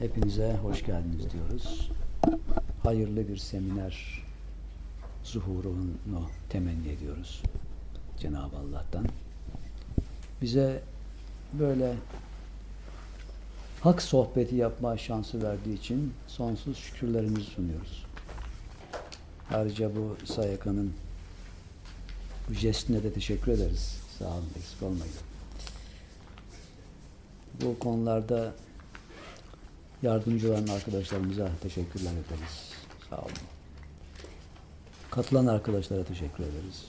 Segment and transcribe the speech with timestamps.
[0.00, 1.90] Hepinize hoş geldiniz diyoruz.
[2.82, 4.24] Hayırlı bir seminer
[5.24, 7.42] zuhurunu temenni ediyoruz
[8.20, 9.06] Cenab-ı Allah'tan.
[10.42, 10.82] Bize
[11.52, 11.94] böyle
[13.80, 18.06] hak sohbeti yapma şansı verdiği için sonsuz şükürlerimizi sunuyoruz.
[19.50, 20.94] Ayrıca bu Sayaka'nın
[22.48, 24.00] bu jestine de teşekkür ederiz.
[24.18, 25.14] Sağ olun, eksik olmayın.
[27.62, 28.54] Bu konularda
[30.02, 32.72] yardımcı olan arkadaşlarımıza teşekkürler ederiz.
[33.10, 33.32] Sağ olun.
[35.10, 36.86] Katılan arkadaşlara teşekkür ederiz.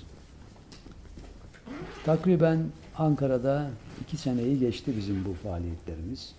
[2.05, 2.65] Takriben
[2.97, 3.71] Ankara'da
[4.01, 6.33] iki seneyi geçti bizim bu faaliyetlerimiz.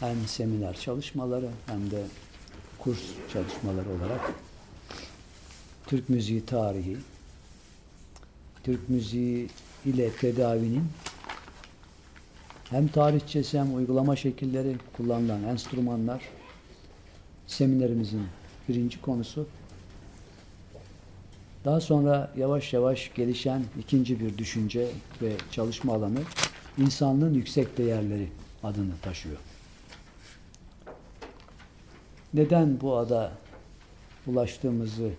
[0.00, 2.02] Hem seminer çalışmaları hem de
[2.78, 3.00] kurs
[3.32, 4.32] çalışmaları olarak
[5.86, 6.96] Türk müziği tarihi,
[8.64, 9.48] Türk müziği
[9.84, 10.84] ile tedavinin
[12.74, 16.22] hem tarihçesi hem uygulama şekilleri kullanılan enstrümanlar
[17.46, 18.26] seminerimizin
[18.68, 19.46] birinci konusu.
[21.64, 24.88] Daha sonra yavaş yavaş gelişen ikinci bir düşünce
[25.22, 26.18] ve çalışma alanı
[26.78, 28.28] insanlığın yüksek değerleri
[28.62, 29.36] adını taşıyor.
[32.34, 33.32] Neden bu ada
[34.26, 35.10] ulaştığımızı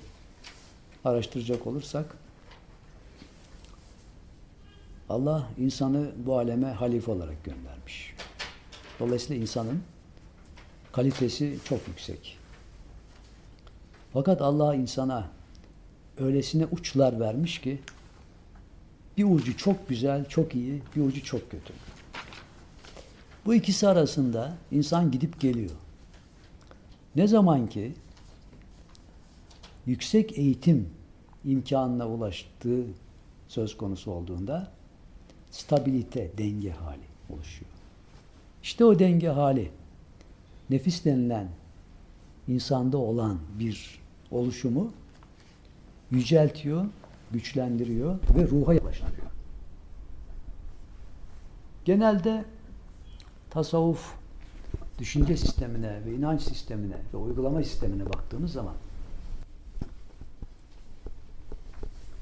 [1.05, 2.17] araştıracak olursak
[5.09, 8.15] Allah insanı bu aleme halife olarak göndermiş.
[8.99, 9.83] Dolayısıyla insanın
[10.91, 12.37] kalitesi çok yüksek.
[14.13, 15.29] Fakat Allah insana
[16.17, 17.81] öylesine uçlar vermiş ki
[19.17, 21.73] bir ucu çok güzel, çok iyi, bir ucu çok kötü.
[23.45, 25.71] Bu ikisi arasında insan gidip geliyor.
[27.15, 27.93] Ne zaman ki
[29.85, 30.89] yüksek eğitim
[31.45, 32.83] imkanına ulaştığı
[33.47, 34.74] söz konusu olduğunda
[35.55, 37.71] stabilite, denge hali oluşuyor.
[38.63, 39.71] İşte o denge hali
[40.69, 41.47] nefis denilen
[42.47, 43.99] insanda olan bir
[44.31, 44.91] oluşumu
[46.11, 46.85] yüceltiyor,
[47.31, 49.27] güçlendiriyor ve ruha yaklaştırıyor.
[51.85, 52.45] Genelde
[53.49, 54.15] tasavvuf
[54.99, 58.73] düşünce sistemine ve inanç sistemine ve uygulama sistemine baktığımız zaman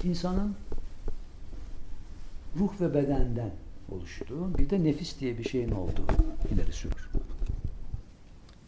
[0.04, 0.56] insanın
[2.58, 3.50] ruh ve bedenden
[3.90, 6.06] oluştuğu, bir de nefis diye bir şeyin olduğu
[6.54, 7.10] ileri sürür.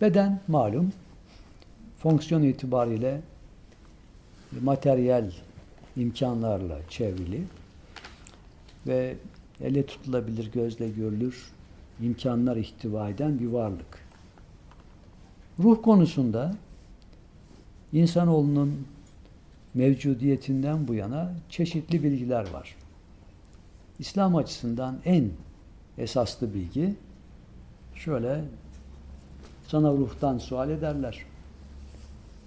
[0.00, 0.92] Beden malum
[1.98, 3.20] fonksiyon itibariyle
[4.62, 5.30] materyal
[5.96, 7.42] imkanlarla çevrili
[8.86, 9.16] ve
[9.60, 11.50] ele tutulabilir, gözle görülür
[12.02, 14.06] imkanlar ihtiva eden bir varlık.
[15.58, 16.56] Ruh konusunda
[17.92, 18.86] insanoğlunun
[19.74, 22.76] mevcudiyetinden bu yana çeşitli bilgiler var.
[23.98, 25.30] İslam açısından en
[25.98, 26.94] esaslı bilgi
[27.94, 28.44] şöyle
[29.68, 31.24] sana ruhtan sual ederler.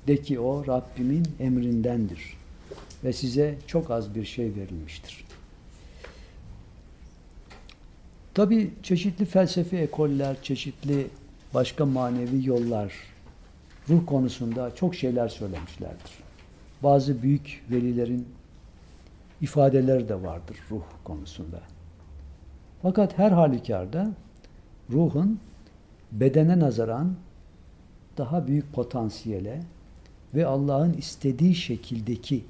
[0.08, 2.38] De ki o Rabbimin emrindendir
[3.04, 5.26] ve size çok az bir şey verilmiştir.
[8.34, 11.08] Tabi çeşitli felsefi ekoller, çeşitli
[11.54, 12.94] başka manevi yollar
[13.90, 16.12] ruh konusunda çok şeyler söylemişlerdir.
[16.84, 18.28] Bazı büyük velilerin
[19.42, 21.60] ifadeleri de vardır ruh konusunda.
[22.82, 24.12] Fakat her halükarda
[24.92, 25.40] ruhun
[26.12, 27.16] bedene nazaran
[28.18, 29.64] daha büyük potansiyele
[30.36, 32.44] ve Allah'ın istediği şekildeki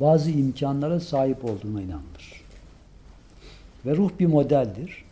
[0.00, 2.42] bazı imkanlara sahip olduğuna inanılır.
[3.86, 5.04] Ve ruh bir modeldir.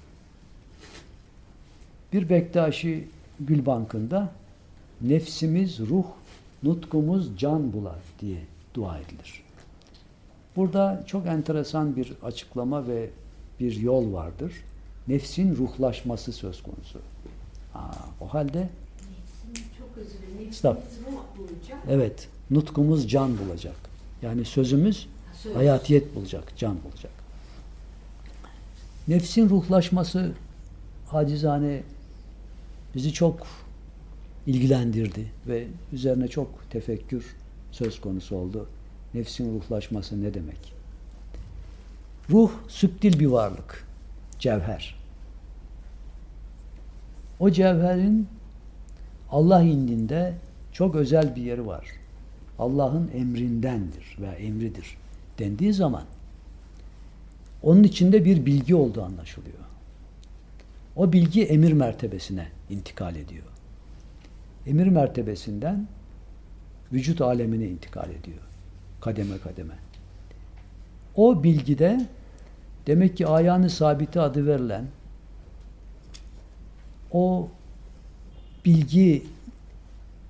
[2.12, 3.09] Bir Bektaşi
[3.41, 4.33] Gül Bankı'nda
[5.01, 6.05] nefsimiz ruh,
[6.62, 8.39] nutkumuz can bular diye
[8.75, 9.44] dua edilir.
[10.56, 13.10] Burada çok enteresan bir açıklama ve
[13.60, 14.53] bir yol vardır.
[15.09, 16.98] Nefsin ruhlaşması söz konusu.
[17.75, 18.69] Aa, o halde.
[20.53, 20.78] Stop.
[21.88, 23.75] Evet nutkumuz can bulacak.
[24.22, 25.56] Yani sözümüz Ha, söz.
[25.56, 27.12] hayatiyet bulacak, can bulacak.
[29.09, 30.32] Nefsin ruhlaşması
[31.12, 31.82] acizane
[32.94, 33.47] bizi çok
[34.47, 37.36] ilgilendirdi ve üzerine çok tefekkür
[37.72, 38.68] söz konusu oldu.
[39.15, 40.75] Nefsin ruhlaşması ne demek?
[42.31, 43.87] Ruh süptil bir varlık,
[44.39, 44.95] cevher.
[47.41, 48.28] O cevherin
[49.31, 50.34] Allah indinde
[50.72, 51.87] çok özel bir yeri var.
[52.59, 54.97] Allah'ın emrindendir veya emridir
[55.39, 56.05] dendiği zaman
[57.63, 59.59] onun içinde bir bilgi olduğu anlaşılıyor.
[60.97, 63.47] O bilgi emir mertebesine intikal ediyor.
[64.66, 65.89] Emir mertebesinden
[66.93, 68.53] vücut alemine intikal ediyor.
[69.04, 69.74] Kademe kademe.
[71.16, 72.06] O bilgide
[72.86, 74.86] demek ki ayağını sabiti adı verilen
[77.12, 77.48] o
[78.65, 79.22] bilgi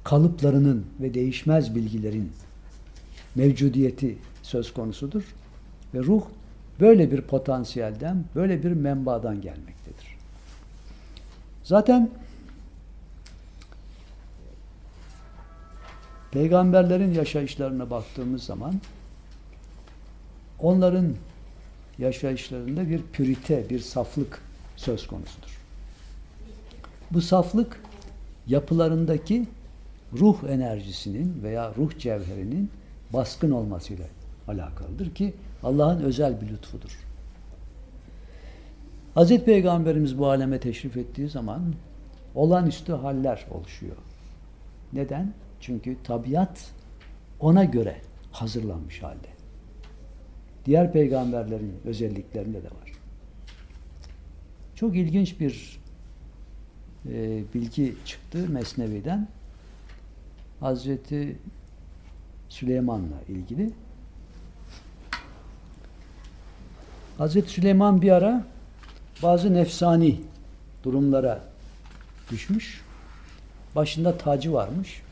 [0.04, 2.32] kalıplarının ve değişmez bilgilerin
[3.34, 5.34] mevcudiyeti söz konusudur.
[5.94, 6.22] Ve ruh
[6.80, 10.16] böyle bir potansiyelden, böyle bir menbadan gelmektedir.
[11.64, 12.10] Zaten
[16.34, 18.74] peygamberlerin yaşayışlarına baktığımız zaman
[20.58, 21.14] onların
[21.98, 24.42] yaşayışlarında bir pürite, bir saflık
[24.76, 25.58] söz konusudur.
[27.10, 27.80] Bu saflık
[28.46, 29.46] yapılarındaki
[30.12, 32.70] ruh enerjisinin veya ruh cevherinin
[33.12, 34.06] baskın olmasıyla
[34.48, 36.98] alakalıdır ki Allah'ın özel bir lütfudur.
[39.14, 41.74] Hazreti Peygamberimiz bu aleme teşrif ettiği zaman
[42.34, 43.96] olağanüstü haller oluşuyor.
[44.92, 45.32] Neden?
[45.66, 46.70] Çünkü tabiat
[47.40, 47.96] ona göre
[48.32, 49.28] hazırlanmış halde.
[50.64, 52.92] Diğer peygamberlerin özelliklerinde de var.
[54.74, 55.80] Çok ilginç bir
[57.08, 59.28] e, bilgi çıktı Mesnevi'den.
[60.60, 61.38] Hazreti
[62.48, 63.70] Süleyman'la ilgili.
[67.18, 68.46] Hazreti Süleyman bir ara
[69.22, 70.20] bazı nefsani
[70.82, 71.44] durumlara
[72.30, 72.80] düşmüş.
[73.76, 75.04] Başında tacı varmış.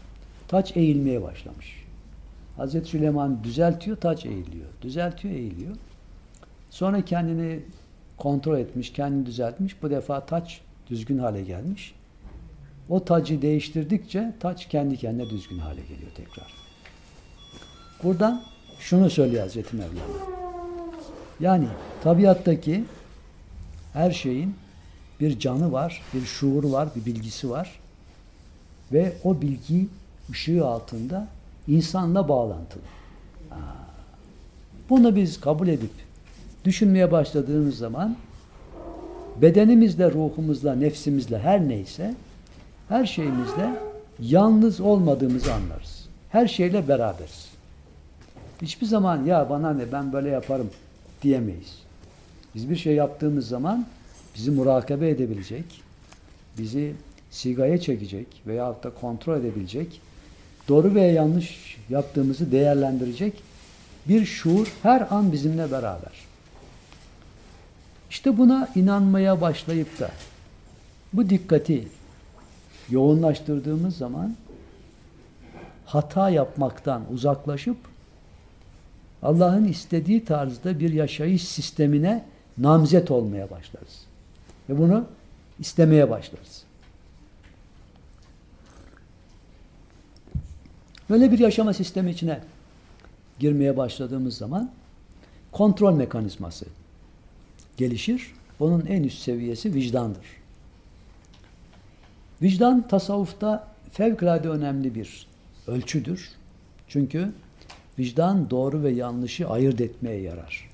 [0.53, 1.85] Taç eğilmeye başlamış.
[2.57, 4.67] Hazreti Süleyman düzeltiyor, taç eğiliyor.
[4.83, 5.77] Düzeltiyor, eğiliyor.
[6.71, 7.61] Sonra kendini
[8.17, 9.83] kontrol etmiş, kendini düzeltmiş.
[9.83, 10.61] Bu defa taç
[10.91, 11.95] düzgün hale gelmiş.
[12.89, 16.55] O tacı değiştirdikçe taç kendi kendine düzgün hale geliyor tekrar.
[18.03, 18.43] Buradan
[18.79, 20.43] şunu söylüyor Hazreti Mevlana.
[21.41, 21.67] Yani
[22.03, 22.85] tabiattaki
[23.93, 24.55] her şeyin
[25.21, 27.81] bir canı var, bir şuuru var, bir bilgisi var.
[28.93, 29.89] Ve o bilgi
[30.33, 31.29] ışığı altında
[31.69, 32.83] insanla bağlantılı.
[34.91, 35.91] Bunu biz kabul edip
[36.65, 38.17] düşünmeye başladığımız zaman
[39.43, 42.15] bedenimizle, ruhumuzla, nefsimizle her neyse
[42.89, 43.71] her şeyimizle
[44.21, 46.07] yalnız olmadığımızı anlarız.
[46.31, 47.49] Her şeyle beraberiz.
[48.63, 50.71] Hiçbir zaman ya bana ne ben böyle yaparım
[51.23, 51.79] diyemeyiz.
[52.55, 53.87] Biz bir şey yaptığımız zaman
[54.35, 55.65] bizi murakabe edebilecek,
[56.59, 56.95] bizi
[57.31, 60.01] sigaya çekecek veyahut da kontrol edebilecek,
[60.69, 63.43] doğru veya yanlış yaptığımızı değerlendirecek
[64.09, 66.13] bir şuur her an bizimle beraber.
[68.11, 70.11] İşte buna inanmaya başlayıp da
[71.13, 71.89] bu dikkati
[72.91, 74.37] yoğunlaştırdığımız zaman
[75.87, 77.77] hata yapmaktan uzaklaşıp
[79.23, 82.25] Allah'ın istediği tarzda bir yaşayış sistemine
[82.59, 84.05] namzet olmaya başlarız.
[84.69, 85.05] Ve bunu
[85.59, 86.63] istemeye başlarız.
[91.13, 92.41] Böyle bir yaşama sistemi içine
[93.39, 94.71] girmeye başladığımız zaman
[95.51, 96.67] kontrol mekanizması
[97.77, 98.35] gelişir.
[98.61, 100.27] Onun en üst seviyesi vicdandır.
[102.43, 105.27] Vicdan tasavvufta fevkalade önemli bir
[105.67, 106.31] ölçüdür.
[106.89, 107.33] Çünkü
[107.99, 110.71] vicdan doğru ve yanlışı ayırt etmeye yarar.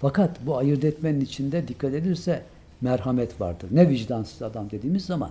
[0.00, 2.42] Fakat bu ayırt etmenin içinde dikkat edilirse
[2.80, 3.68] merhamet vardır.
[3.70, 5.30] Ne vicdansız adam dediğimiz zaman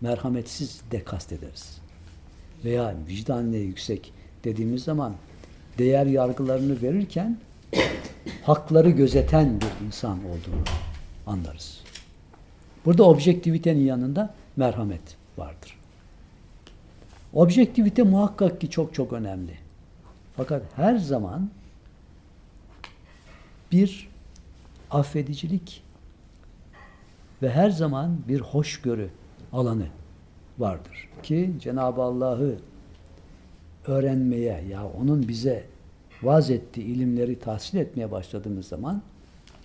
[0.00, 1.85] merhametsiz de kastederiz.
[2.64, 4.12] Veya vicdan ne yüksek
[4.44, 5.14] dediğimiz zaman
[5.78, 7.38] değer yargılarını verirken
[8.42, 10.64] hakları gözeten bir insan olduğunu
[11.26, 11.80] anlarız.
[12.84, 15.78] Burada objektivitenin yanında merhamet vardır.
[17.32, 19.52] Objektivite muhakkak ki çok çok önemli.
[20.36, 21.50] Fakat her zaman
[23.72, 24.08] bir
[24.90, 25.82] affedicilik
[27.42, 29.10] ve her zaman bir hoşgörü
[29.52, 29.86] alanı
[30.58, 31.08] vardır.
[31.22, 32.58] Ki Cenab-ı Allah'ı
[33.86, 35.66] öğrenmeye ya onun bize
[36.22, 39.02] vaz ettiği ilimleri tahsil etmeye başladığımız zaman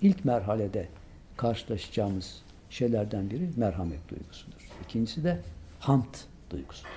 [0.01, 0.87] ilk merhalede
[1.37, 4.69] karşılaşacağımız şeylerden biri merhamet duygusudur.
[4.85, 5.39] İkincisi de
[5.79, 6.15] hamd
[6.49, 6.89] duygusudur.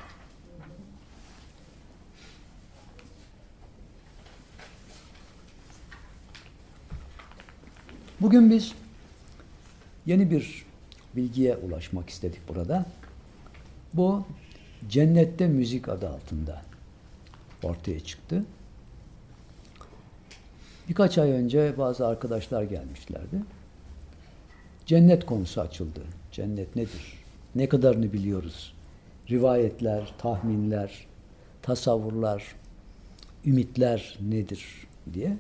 [8.21, 8.75] Bugün biz
[10.07, 10.67] yeni bir
[11.17, 12.87] bilgiye ulaşmak istedik burada.
[13.95, 14.25] Bu
[14.89, 16.63] Cennette Müzik adı altında
[17.63, 18.45] ortaya çıktı.
[20.89, 23.37] Birkaç ay önce bazı arkadaşlar gelmişlerdi.
[24.87, 26.01] Cennet konusu açıldı.
[26.33, 27.25] Cennet nedir?
[27.55, 28.75] Ne kadarını biliyoruz?
[29.31, 31.07] Rivayetler, tahminler,
[31.63, 32.45] tasavvurlar,
[33.47, 35.37] ümitler nedir diye.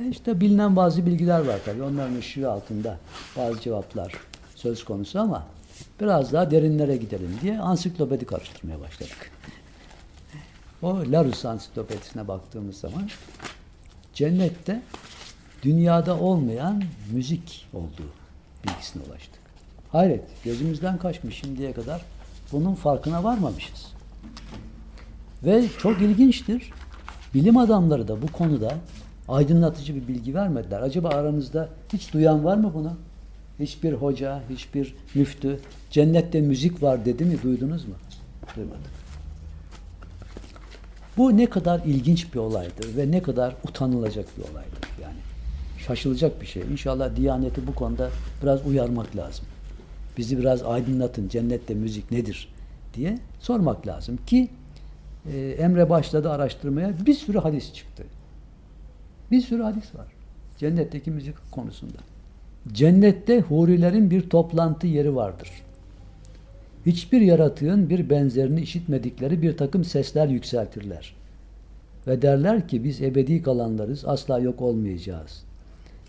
[0.00, 1.82] E işte bilinen bazı bilgiler var tabii.
[1.82, 2.98] Onların ışığı altında
[3.36, 4.14] bazı cevaplar
[4.54, 5.46] söz konusu ama
[6.00, 9.30] biraz daha derinlere gidelim diye ansiklopedi karıştırmaya başladık.
[10.82, 13.08] O Larus ansiklopedisine baktığımız zaman
[14.14, 14.82] cennette
[15.62, 16.82] dünyada olmayan
[17.12, 18.10] müzik olduğu
[18.64, 19.40] bilgisine ulaştık.
[19.92, 22.00] Hayret, gözümüzden kaçmış şimdiye kadar.
[22.52, 23.92] Bunun farkına varmamışız.
[25.44, 26.72] Ve çok ilginçtir.
[27.34, 28.74] Bilim adamları da bu konuda
[29.28, 30.80] aydınlatıcı bir bilgi vermediler.
[30.80, 32.96] Acaba aranızda hiç duyan var mı bunu?
[33.60, 37.42] Hiçbir hoca, hiçbir müftü cennette müzik var dedi mi?
[37.42, 37.94] Duydunuz mu?
[38.56, 38.90] Duymadık.
[41.16, 45.18] Bu ne kadar ilginç bir olaydır ve ne kadar utanılacak bir olaydır yani.
[45.78, 46.62] Şaşılacak bir şey.
[46.62, 48.10] İnşallah Diyaneti bu konuda
[48.42, 49.44] biraz uyarmak lazım.
[50.18, 51.28] Bizi biraz aydınlatın.
[51.28, 52.48] Cennette müzik nedir
[52.94, 54.48] diye sormak lazım ki
[55.32, 57.06] e, Emre başladı araştırmaya.
[57.06, 58.04] Bir sürü hadis çıktı.
[59.30, 60.06] Bir sürü hadis var.
[60.58, 61.98] Cennetteki müzik konusunda.
[62.68, 65.50] Cennette hurilerin bir toplantı yeri vardır.
[66.86, 71.14] Hiçbir yaratığın bir benzerini işitmedikleri bir takım sesler yükseltirler.
[72.06, 75.42] Ve derler ki biz ebedi kalanlarız, asla yok olmayacağız.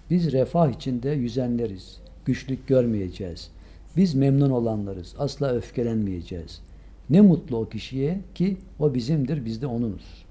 [0.10, 3.50] Biz refah içinde yüzenleriz, güçlük görmeyeceğiz.
[3.98, 6.62] Biz memnun olanlarız, asla öfkelenmeyeceğiz.
[7.10, 10.25] Ne mutlu o kişiye ki o bizimdir, biz de onunuz.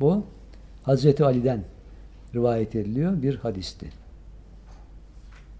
[0.00, 0.26] Bu
[0.82, 1.64] Hazreti Ali'den
[2.34, 3.88] rivayet ediliyor bir hadisti.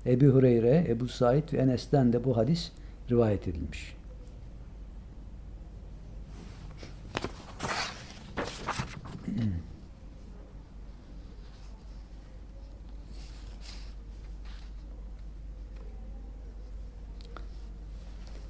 [0.07, 2.73] Ebu Hureyre, Ebu Said ve Enes'ten de bu hadis
[3.11, 3.97] rivayet edilmiş.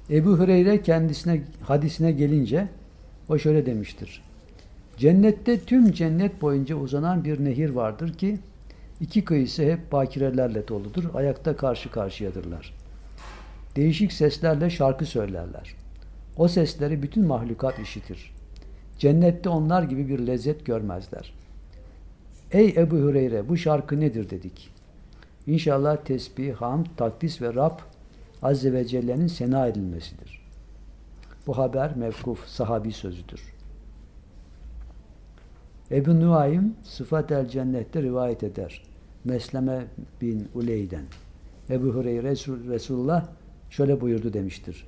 [0.09, 2.67] Ebu Hureyre kendisine hadisine gelince
[3.29, 4.21] o şöyle demiştir.
[4.97, 8.39] Cennette tüm cennet boyunca uzanan bir nehir vardır ki
[9.01, 11.03] iki kıyısı hep bakirelerle doludur.
[11.13, 12.73] Ayakta karşı karşıyadırlar.
[13.75, 15.75] Değişik seslerle şarkı söylerler.
[16.37, 18.33] O sesleri bütün mahlukat işitir.
[18.99, 21.33] Cennette onlar gibi bir lezzet görmezler.
[22.51, 24.69] Ey Ebu Hureyre bu şarkı nedir dedik.
[25.47, 27.79] İnşallah tesbih, hamd, takdis ve Rab
[28.41, 30.41] Azze ve Celle'nin sena edilmesidir.
[31.47, 33.52] Bu haber mevkuf, sahabi sözüdür.
[35.93, 38.81] Ebu Nuaym Sıfat el Cennet'te rivayet eder.
[39.23, 39.85] Mesleme
[40.21, 41.03] bin Uley'den.
[41.69, 43.25] Ebu Hureyre Resul, Resulullah
[43.69, 44.87] şöyle buyurdu demiştir.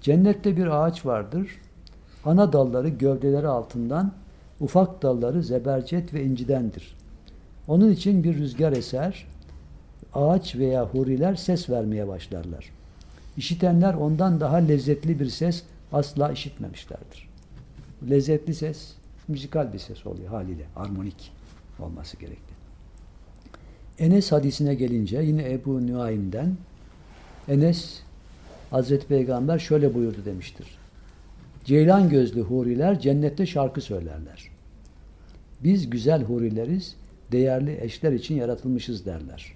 [0.00, 1.50] Cennette bir ağaç vardır.
[2.24, 4.12] Ana dalları gövdeleri altından,
[4.60, 6.96] ufak dalları zebercet ve incidendir.
[7.68, 9.26] Onun için bir rüzgar eser,
[10.14, 12.70] ağaç veya huriler ses vermeye başlarlar.
[13.36, 17.28] İşitenler ondan daha lezzetli bir ses asla işitmemişlerdir.
[18.10, 18.94] Lezzetli ses,
[19.28, 20.66] müzikal bir ses oluyor haliyle.
[20.76, 21.32] Armonik
[21.78, 22.56] olması gerekli.
[23.98, 26.56] Enes hadisine gelince yine Ebu Nuaym'den
[27.48, 28.00] Enes
[28.70, 30.78] Hazreti Peygamber şöyle buyurdu demiştir.
[31.64, 34.50] Ceylan gözlü huriler cennette şarkı söylerler.
[35.64, 36.96] Biz güzel hurileriz,
[37.32, 39.52] değerli eşler için yaratılmışız derler.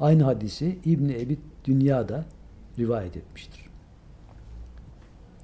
[0.00, 2.24] Aynı hadisi İbni Ebi Dünya'da
[2.78, 3.63] rivayet etmiştir.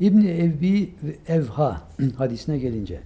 [0.00, 0.90] İbni Ebi
[1.28, 1.82] Evha
[2.16, 3.00] hadisine gelince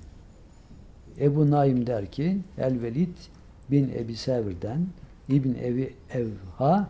[1.20, 3.16] Ebu Naim der ki El Velid
[3.70, 4.86] bin Ebi Sevir'den
[5.28, 6.88] İbn Ebi Evha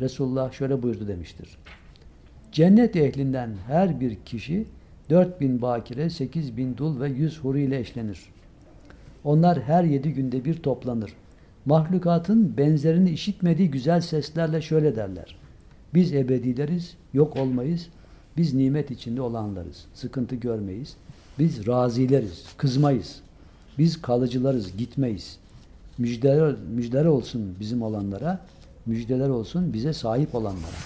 [0.00, 1.58] Resulullah şöyle buyurdu demiştir.
[2.52, 4.66] Cennet ehlinden her bir kişi
[5.10, 8.20] 4000 bakire, 8000 dul ve 100 huri ile eşlenir.
[9.24, 11.12] Onlar her yedi günde bir toplanır.
[11.66, 15.36] Mahlukatın benzerini işitmediği güzel seslerle şöyle derler.
[15.94, 17.88] Biz ebedileriz, yok olmayız.
[18.36, 19.84] Biz nimet içinde olanlarız.
[19.94, 20.96] Sıkıntı görmeyiz.
[21.38, 23.20] Biz razileriz, kızmayız.
[23.78, 25.38] Biz kalıcılarız, gitmeyiz.
[25.98, 28.40] Müjdeler, müjdeler olsun bizim olanlara,
[28.86, 30.76] müjdeler olsun bize sahip olanlara.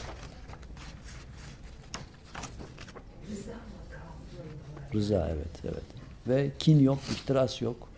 [4.94, 5.84] Rıza evet, evet.
[6.28, 7.88] Ve kin yok, ihtiras yok.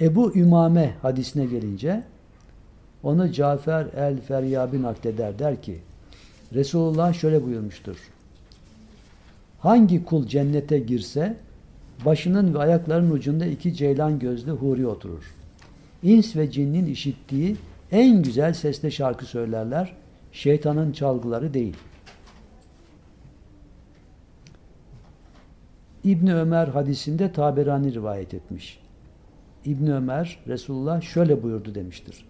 [0.00, 2.04] Ebu Ümame hadisine gelince
[3.02, 5.78] onu Cafer el-Feryabi nakleder der ki
[6.54, 7.96] Resulullah şöyle buyurmuştur.
[9.58, 11.36] Hangi kul cennete girse
[12.04, 15.34] başının ve ayaklarının ucunda iki ceylan gözlü huri oturur.
[16.02, 17.56] İns ve cinnin işittiği
[17.92, 19.96] en güzel sesle şarkı söylerler.
[20.32, 21.76] Şeytanın çalgıları değil.
[26.04, 28.80] İbni Ömer hadisinde Taberani rivayet etmiş.
[29.64, 32.24] İbni Ömer Resulullah şöyle buyurdu demiştir.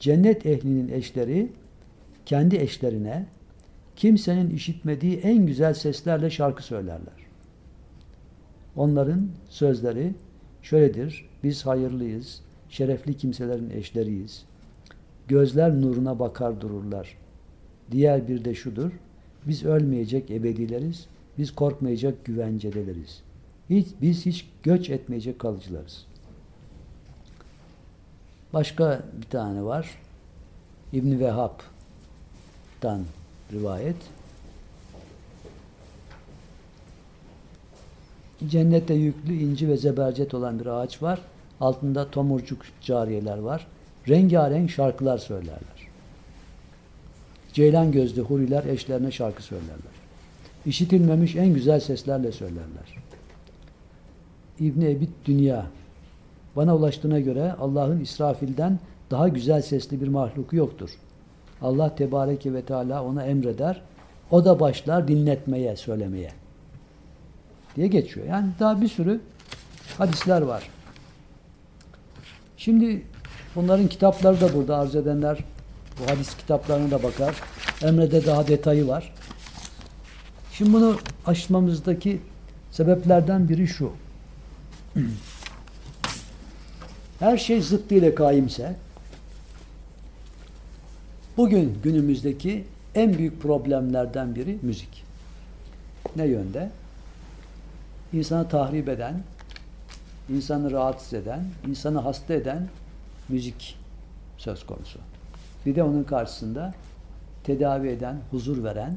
[0.00, 1.52] Cennet ehlinin eşleri
[2.26, 3.26] kendi eşlerine
[3.96, 7.20] kimsenin işitmediği en güzel seslerle şarkı söylerler.
[8.76, 10.14] Onların sözleri
[10.62, 11.28] şöyledir.
[11.44, 14.44] Biz hayırlıyız, şerefli kimselerin eşleriyiz.
[15.28, 17.16] Gözler nuruna bakar dururlar.
[17.90, 18.92] Diğer bir de şudur.
[19.46, 21.06] Biz ölmeyecek ebedileriz.
[21.38, 23.22] Biz korkmayacak güvencedeleriz.
[23.70, 26.06] Hiç, biz hiç göç etmeyecek kalıcılarız.
[28.52, 29.90] Başka bir tane var.
[30.92, 33.00] İbn Vehhab'dan
[33.52, 33.96] rivayet.
[38.48, 41.20] Cennette yüklü inci ve zebercet olan bir ağaç var.
[41.60, 43.66] Altında tomurcuk cariyeler var.
[44.08, 45.88] Rengarenk şarkılar söylerler.
[47.52, 50.00] Ceylan gözlü huriler eşlerine şarkı söylerler.
[50.66, 52.96] İşitilmemiş en güzel seslerle söylerler.
[54.60, 55.66] İbni Ebit Dünya
[56.56, 58.78] bana ulaştığına göre Allah'ın İsrafil'den
[59.10, 60.90] daha güzel sesli bir mahluku yoktur.
[61.62, 63.82] Allah Tebareke ve Teala ona emreder.
[64.30, 66.30] O da başlar dinletmeye, söylemeye.
[67.76, 68.26] Diye geçiyor.
[68.26, 69.20] Yani daha bir sürü
[69.98, 70.70] hadisler var.
[72.56, 73.02] Şimdi
[73.56, 75.38] bunların kitapları da burada arz edenler
[75.98, 77.34] bu hadis kitaplarına da bakar.
[77.82, 79.14] Emre'de daha detayı var.
[80.52, 82.20] Şimdi bunu açmamızdaki
[82.70, 83.92] sebeplerden biri şu.
[87.20, 88.76] Her şey zıttıyla kaimse
[91.36, 95.04] bugün günümüzdeki en büyük problemlerden biri müzik.
[96.16, 96.70] Ne yönde?
[98.12, 99.22] İnsanı tahrip eden,
[100.28, 102.68] insanı rahatsız eden, insanı hasta eden
[103.28, 103.78] müzik
[104.38, 104.98] söz konusu.
[105.66, 106.74] Bir de onun karşısında
[107.44, 108.96] tedavi eden, huzur veren,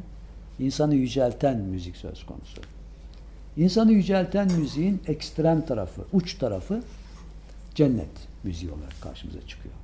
[0.60, 2.62] insanı yücelten müzik söz konusu.
[3.58, 6.82] İnsanı yücelten müziğin ekstrem tarafı, uç tarafı
[7.76, 8.10] cennet
[8.44, 9.76] müziği olarak karşımıza çıkıyor.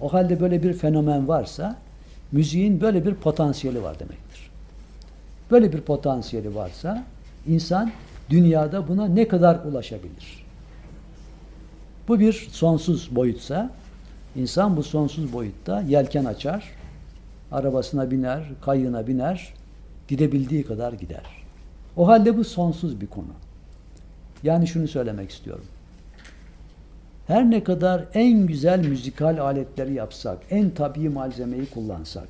[0.00, 1.76] O halde böyle bir fenomen varsa
[2.32, 4.50] müziğin böyle bir potansiyeli var demektir.
[5.50, 7.04] Böyle bir potansiyeli varsa
[7.46, 7.92] insan
[8.30, 10.44] dünyada buna ne kadar ulaşabilir?
[12.08, 13.70] Bu bir sonsuz boyutsa
[14.36, 16.70] insan bu sonsuz boyutta yelken açar,
[17.52, 19.54] arabasına biner, kayığına biner,
[20.08, 21.44] gidebildiği kadar gider.
[21.96, 23.26] O halde bu sonsuz bir konu.
[24.42, 25.64] Yani şunu söylemek istiyorum.
[27.26, 32.28] Her ne kadar en güzel müzikal aletleri yapsak, en tabii malzemeyi kullansak,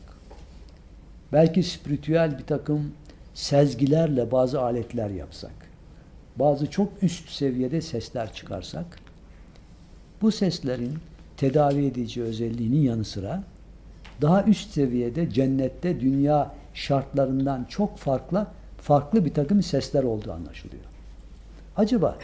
[1.32, 2.92] belki spiritüel bir takım
[3.34, 5.52] sezgilerle bazı aletler yapsak,
[6.36, 8.98] bazı çok üst seviyede sesler çıkarsak,
[10.22, 10.98] bu seslerin
[11.36, 13.42] tedavi edici özelliğinin yanı sıra
[14.22, 18.46] daha üst seviyede cennette dünya şartlarından çok farklı
[18.78, 20.84] farklı bir takım sesler olduğu anlaşılıyor.
[21.76, 22.18] Acaba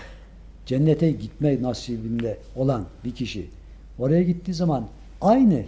[0.71, 3.51] cennete gitme nasibinde olan bir kişi
[3.99, 4.87] oraya gittiği zaman
[5.21, 5.65] aynı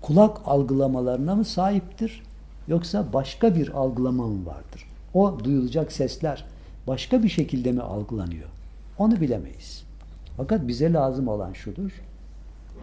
[0.00, 2.22] kulak algılamalarına mı sahiptir
[2.68, 4.86] yoksa başka bir algılama mı vardır?
[5.14, 6.44] O duyulacak sesler
[6.86, 8.48] başka bir şekilde mi algılanıyor?
[8.98, 9.84] Onu bilemeyiz.
[10.36, 12.02] Fakat bize lazım olan şudur.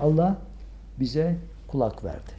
[0.01, 0.37] Allah
[0.99, 1.35] bize
[1.67, 2.31] kulak verdi.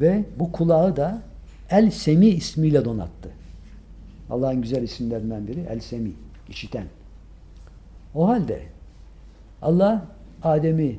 [0.00, 1.22] Ve bu kulağı da
[1.70, 3.30] El Semi ismiyle donattı.
[4.30, 6.12] Allah'ın güzel isimlerinden biri El Semi,
[6.48, 6.86] işiten.
[8.16, 8.62] O halde
[9.62, 10.06] Allah
[10.42, 10.98] Adem'i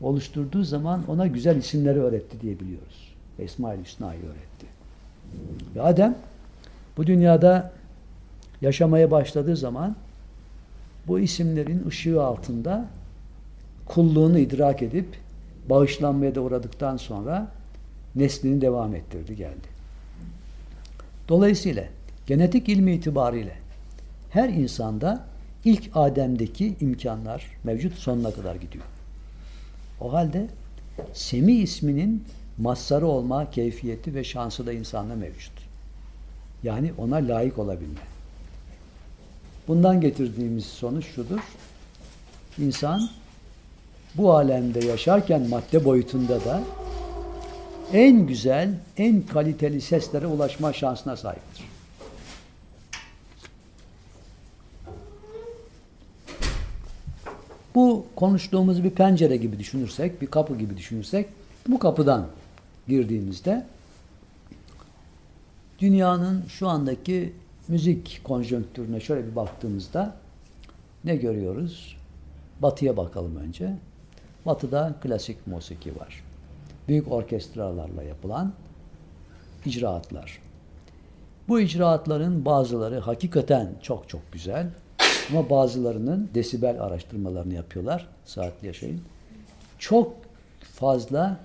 [0.00, 3.14] oluşturduğu zaman ona güzel isimleri öğretti diye biliyoruz.
[3.38, 4.66] Esma-ül Hüsna'yı öğretti.
[5.74, 6.16] Ve Adem
[6.96, 7.72] bu dünyada
[8.60, 9.96] yaşamaya başladığı zaman
[11.06, 12.86] bu isimlerin ışığı altında
[13.86, 15.18] kulluğunu idrak edip
[15.70, 17.48] bağışlanmaya da uğradıktan sonra
[18.14, 19.68] neslini devam ettirdi geldi.
[21.28, 21.84] Dolayısıyla
[22.26, 23.54] genetik ilmi itibariyle
[24.30, 25.27] her insanda
[25.64, 28.84] ilk Adem'deki imkanlar mevcut sonuna kadar gidiyor.
[30.00, 30.46] O halde
[31.12, 32.24] Semi isminin
[32.58, 35.52] mazharı olma keyfiyeti ve şansı da insanda mevcut.
[36.62, 38.00] Yani ona layık olabilme.
[39.68, 41.40] Bundan getirdiğimiz sonuç şudur.
[42.58, 43.08] İnsan
[44.14, 46.62] bu alemde yaşarken madde boyutunda da
[47.92, 51.67] en güzel, en kaliteli seslere ulaşma şansına sahiptir.
[57.78, 61.28] Bu konuştuğumuz bir pencere gibi düşünürsek, bir kapı gibi düşünürsek,
[61.68, 62.26] bu kapıdan
[62.88, 63.66] girdiğimizde
[65.78, 67.32] dünyanın şu andaki
[67.68, 70.16] müzik konjonktürüne şöyle bir baktığımızda
[71.04, 71.96] ne görüyoruz?
[72.60, 73.76] Batıya bakalım önce.
[74.46, 76.24] Batı'da klasik musiki var.
[76.88, 78.52] Büyük orkestralarla yapılan
[79.66, 80.42] icraatlar.
[81.48, 84.70] Bu icraatların bazıları hakikaten çok çok güzel
[85.30, 88.08] ama bazılarının desibel araştırmalarını yapıyorlar.
[88.24, 89.00] Saatli yaşayın.
[89.78, 90.16] Çok
[90.60, 91.40] fazla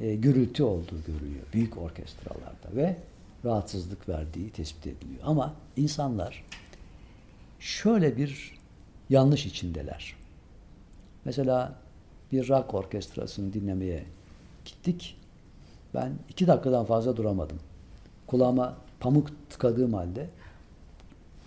[0.00, 2.96] e, gürültü olduğu görülüyor büyük orkestralarda ve
[3.44, 5.20] rahatsızlık verdiği tespit ediliyor.
[5.24, 6.44] Ama insanlar
[7.60, 8.58] şöyle bir
[9.10, 10.16] yanlış içindeler.
[11.24, 11.74] Mesela
[12.32, 14.04] bir rock orkestrasını dinlemeye
[14.64, 15.16] gittik.
[15.94, 17.58] Ben iki dakikadan fazla duramadım.
[18.26, 20.30] Kulağıma pamuk tıkadığım halde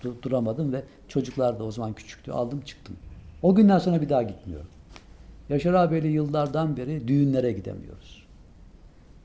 [0.04, 2.32] duramadım ve çocuklar da o zaman küçüktü.
[2.32, 2.96] Aldım çıktım.
[3.42, 4.68] O günden sonra bir daha gitmiyorum.
[5.50, 8.24] Yaşar abiyle yıllardan beri düğünlere gidemiyoruz.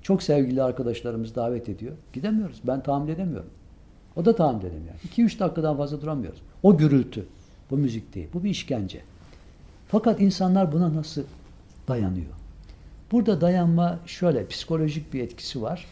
[0.02, 1.92] Çok sevgili arkadaşlarımız davet ediyor.
[2.12, 2.60] Gidemiyoruz.
[2.64, 3.50] Ben tahammül edemiyorum.
[4.16, 4.94] O da tahammül edemiyor.
[5.16, 6.42] 2-3 dakikadan fazla duramıyoruz.
[6.62, 7.26] O gürültü.
[7.70, 8.28] Bu müzik değil.
[8.34, 9.00] Bu bir işkence.
[9.88, 11.22] Fakat insanlar buna nasıl
[11.88, 12.32] dayanıyor?
[13.12, 15.86] Burada dayanma şöyle psikolojik bir etkisi var.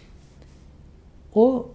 [1.35, 1.69] O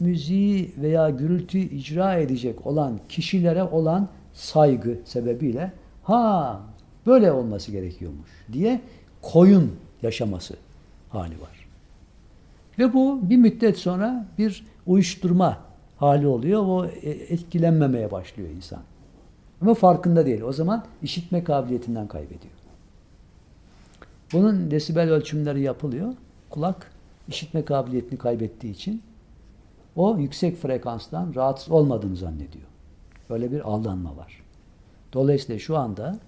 [0.00, 6.60] müziği veya gürültüyü icra edecek olan kişilere olan saygı sebebiyle ha
[7.06, 8.80] böyle olması gerekiyormuş diye
[9.22, 10.54] koyun yaşaması
[11.08, 11.68] hali var.
[12.78, 15.58] Ve bu bir müddet sonra bir uyuşturma
[15.96, 16.62] hali oluyor.
[16.66, 18.80] O e, etkilenmemeye başlıyor insan.
[19.60, 20.40] Ama farkında değil.
[20.40, 22.52] O zaman işitme kabiliyetinden kaybediyor.
[24.32, 26.14] Bunun desibel ölçümleri yapılıyor.
[26.50, 26.92] Kulak
[27.28, 29.02] işitme kabiliyetini kaybettiği için
[29.98, 32.64] o yüksek frekanstan rahatsız olmadığını zannediyor.
[33.30, 34.42] Böyle bir aldanma var.
[35.12, 36.18] Dolayısıyla şu anda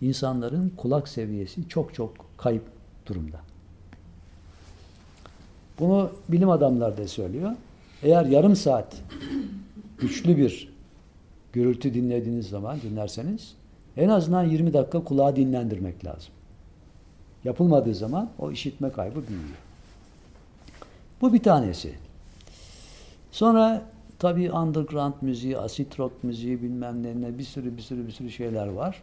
[0.00, 2.62] insanların kulak seviyesi çok çok kayıp
[3.06, 3.40] durumda.
[5.78, 7.52] Bunu bilim adamları da söylüyor.
[8.02, 8.96] Eğer yarım saat
[9.98, 10.72] güçlü bir
[11.52, 13.54] gürültü dinlediğiniz zaman dinlerseniz
[13.96, 16.32] en azından 20 dakika kulağı dinlendirmek lazım.
[17.44, 19.58] Yapılmadığı zaman o işitme kaybı büyüyor.
[21.20, 22.07] Bu bir tanesi.
[23.38, 23.82] Sonra
[24.18, 28.66] tabii underground müziği, acid rock müziği bilmem ne bir sürü bir sürü bir sürü şeyler
[28.66, 29.02] var.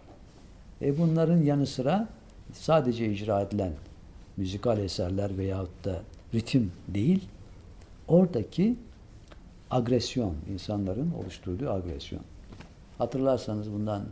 [0.81, 2.07] E bunların yanı sıra
[2.53, 3.73] sadece icra edilen
[4.37, 6.01] müzikal eserler veyahut da
[6.33, 7.27] ritim değil,
[8.07, 8.75] oradaki
[9.71, 12.21] agresyon, insanların oluşturduğu agresyon.
[12.97, 14.03] Hatırlarsanız bundan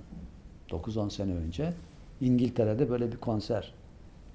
[0.69, 1.73] 9-10 sene önce
[2.21, 3.73] İngiltere'de böyle bir konser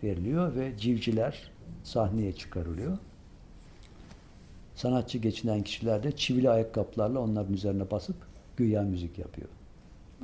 [0.03, 1.51] veriliyor ve civciler
[1.85, 2.99] sahneye çıkarılıyor.
[4.79, 8.17] Sanatçı geçinen kişiler de çivili ayakkabılarla onların üzerine basıp
[8.57, 9.49] güya müzik yapıyor.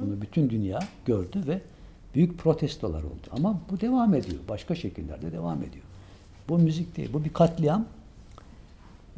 [0.00, 1.60] Bunu bütün dünya gördü ve
[2.14, 3.26] büyük protestolar oldu.
[3.30, 4.40] Ama bu devam ediyor.
[4.48, 5.84] Başka şekillerde devam ediyor.
[6.48, 7.10] Bu müzik değil.
[7.12, 7.86] Bu bir katliam.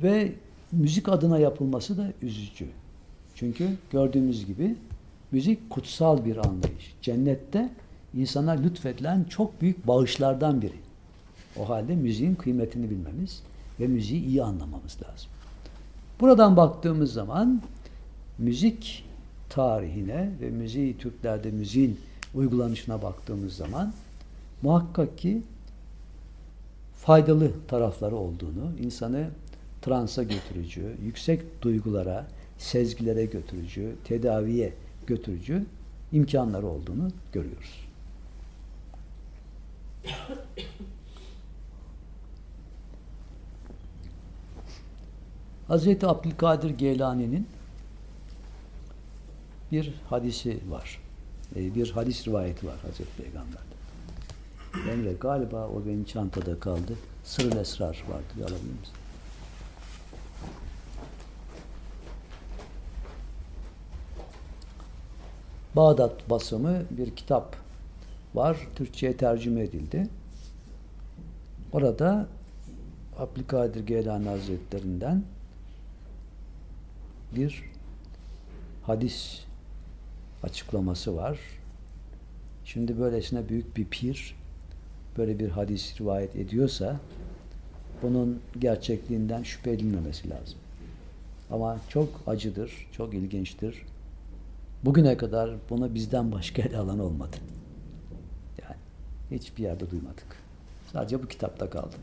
[0.02, 0.32] Ve
[0.72, 2.66] müzik adına yapılması da üzücü.
[3.34, 4.76] Çünkü gördüğümüz gibi
[5.32, 6.94] müzik kutsal bir anlayış.
[7.02, 7.68] Cennette
[8.14, 10.76] insana lütfedilen çok büyük bağışlardan biri.
[11.58, 13.42] O halde müziğin kıymetini bilmemiz
[13.80, 15.30] ve müziği iyi anlamamız lazım.
[16.20, 17.62] Buradan baktığımız zaman
[18.38, 19.04] müzik
[19.48, 22.00] tarihine ve müziği Türklerde müziğin
[22.34, 23.92] uygulanışına baktığımız zaman
[24.62, 25.42] muhakkak ki
[26.94, 29.28] faydalı tarafları olduğunu, insanı
[29.82, 32.26] transa götürücü, yüksek duygulara,
[32.58, 34.72] sezgilere götürücü, tedaviye
[35.06, 35.66] götürücü
[36.12, 37.86] imkanları olduğunu görüyoruz.
[45.68, 47.46] Hazreti Abdülkadir Geylani'nin
[49.72, 51.00] bir hadisi var.
[51.56, 53.66] Ee, Bir hadis rivayeti var Hazreti Peygamber'den.
[54.92, 56.92] Emre galiba o benim çantada kaldı.
[57.24, 58.24] Sırrı Esrar vardı.
[58.36, 58.94] Bir alabilir misin?
[65.76, 67.56] Bağdat basımı bir kitap
[68.34, 68.68] var.
[68.76, 70.08] Türkçe'ye tercüme edildi.
[71.72, 72.26] Orada
[73.18, 75.22] Abdülkadir Geylani Hazretlerinden
[77.36, 77.62] bir
[78.82, 79.40] hadis
[80.42, 81.38] açıklaması var.
[82.64, 84.34] Şimdi böylesine büyük bir pir
[85.18, 87.00] böyle bir hadis rivayet ediyorsa
[88.02, 90.58] bunun gerçekliğinden şüphe edilmemesi lazım.
[91.50, 93.82] Ama çok acıdır, çok ilginçtir.
[94.84, 97.36] Bugüne kadar bunu bizden başka ele alan olmadı.
[98.62, 98.76] Yani
[99.30, 100.36] hiçbir yerde duymadık.
[100.92, 101.96] Sadece bu kitapta kaldı.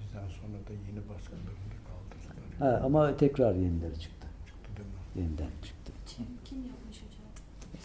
[0.00, 1.73] Bizden sonra da yeni baskılarında.
[2.58, 4.26] Ha, ama tekrar yenileri çıktı.
[4.46, 4.94] Çıktı değil mi?
[5.16, 5.92] Yeniden çıktı.
[6.06, 7.28] Kim, kim yapmış hocam?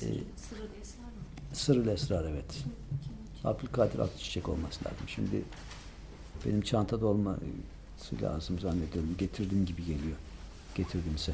[0.01, 1.53] Ee, Sırrı Esrar mı?
[1.53, 2.51] Sırrı Esrar evet.
[2.51, 2.63] Kim,
[3.03, 3.49] kim?
[3.49, 5.08] Abdülkadir Akçiçek olması lazım.
[5.08, 5.43] Şimdi
[6.45, 7.41] benim çantada olması
[8.21, 9.15] lazım zannediyorum.
[9.17, 10.17] Getirdim gibi geliyor.
[10.75, 11.34] Getirdimse.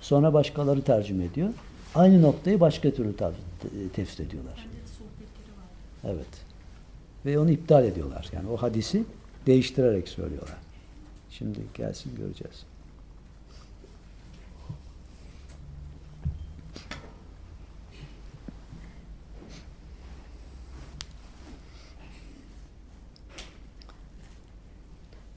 [0.00, 1.48] Sonra başkaları tercüme ediyor.
[1.94, 3.14] Aynı noktayı başka türlü
[3.92, 4.66] tefsir ediyorlar.
[6.04, 6.26] Evet.
[7.26, 8.30] Ve onu iptal ediyorlar.
[8.32, 9.04] Yani o hadisi
[9.46, 10.58] değiştirerek söylüyorlar.
[11.30, 12.64] Şimdi gelsin göreceğiz.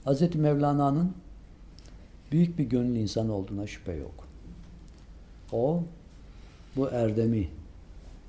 [0.05, 0.35] Hz.
[0.35, 1.13] Mevlana'nın
[2.31, 4.27] büyük bir gönül insanı olduğuna şüphe yok.
[5.51, 5.83] O
[6.75, 7.49] bu erdemi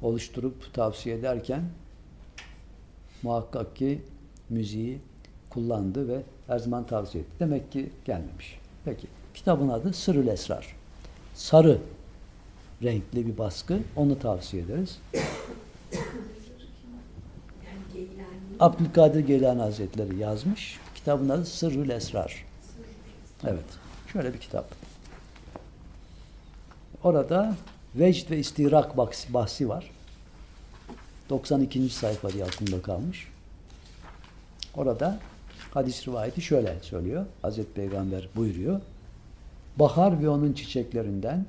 [0.03, 1.65] oluşturup tavsiye ederken
[3.23, 4.03] muhakkak ki
[4.51, 5.01] müziği
[5.57, 7.33] kullandı ve her zaman tavsiye etti.
[7.41, 8.59] Demek ki gelmemiş.
[8.85, 9.07] Peki.
[9.35, 10.77] Kitabın adı Sırrül Esrar.
[11.35, 11.79] Sarı
[12.83, 13.79] renkli bir baskı.
[13.97, 14.99] Onu tavsiye ederiz.
[18.61, 20.81] Abdülkadir Geylani Hazretleri yazmış.
[20.95, 22.45] Kitabın adı Sırrül Esrar.
[23.45, 23.65] Evet.
[24.13, 24.75] Şöyle bir kitap.
[27.05, 27.55] Orada
[27.95, 28.97] vecd ve istirak
[29.35, 29.91] bahsi var.
[31.31, 31.89] 92.
[31.89, 33.29] sayfa diye aklımda kalmış.
[34.75, 35.19] Orada
[35.77, 37.27] hadis rivayeti şöyle söylüyor.
[37.43, 38.81] Hazreti Peygamber buyuruyor.
[39.77, 41.47] Bahar ve onun çiçeklerinden,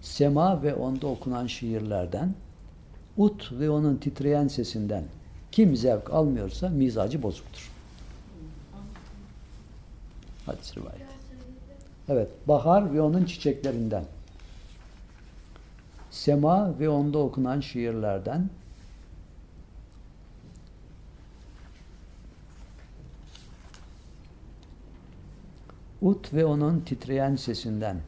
[0.00, 2.34] sema ve onda okunan şiirlerden,
[3.16, 5.04] ut ve onun titreyen sesinden
[5.52, 7.70] kim zevk almıyorsa mizacı bozuktur.
[10.46, 11.04] Hadis rivayeti.
[12.08, 14.04] Evet, bahar ve onun çiçeklerinden,
[16.10, 18.50] sema ve onda okunan şiirlerden,
[26.02, 28.00] ut ve onun titreyen sesinden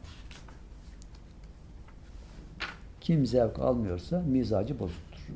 [3.01, 5.27] kim zevk almıyorsa mizacı bozuktur.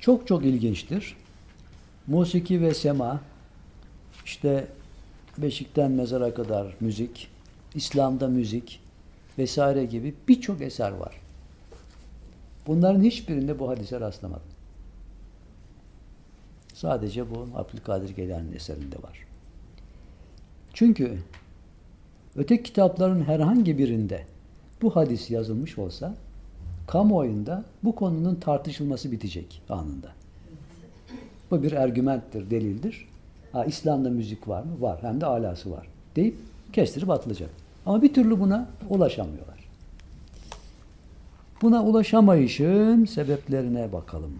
[0.00, 1.16] Çok çok ilginçtir.
[2.06, 3.20] Musiki ve sema,
[4.24, 4.68] işte
[5.38, 7.28] beşikten mezara kadar müzik,
[7.74, 8.80] İslam'da müzik
[9.38, 11.25] vesaire gibi birçok eser var.
[12.66, 14.56] Bunların hiçbirinde bu hadise rastlamadım.
[16.74, 19.26] Sadece bu Abdülkadir Geylani'nin eserinde var.
[20.72, 21.18] Çünkü
[22.36, 24.24] öteki kitapların herhangi birinde
[24.82, 26.14] bu hadis yazılmış olsa
[26.86, 30.08] kamuoyunda bu konunun tartışılması bitecek anında.
[31.50, 33.08] Bu bir argümenttir, delildir.
[33.52, 34.80] Ha, İslam'da müzik var mı?
[34.80, 34.98] Var.
[35.02, 35.86] Hem de alası var.
[36.16, 36.36] Deyip
[36.72, 37.50] kestirip atılacak.
[37.86, 39.55] Ama bir türlü buna ulaşamıyorlar.
[41.62, 44.32] Buna ulaşamayışın sebeplerine bakalım.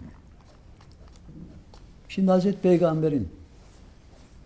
[2.09, 3.29] Şimdi Hazreti Peygamber'in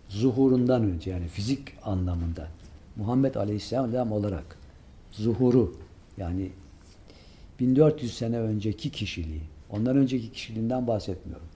[0.08, 2.48] zuhurundan önce yani fizik anlamında
[2.96, 4.58] Muhammed Aleyhisselam olarak
[5.10, 5.74] zuhuru
[6.16, 6.50] yani
[7.60, 11.46] 1400 sene önceki kişiliği, ondan önceki kişiliğinden bahsetmiyorum.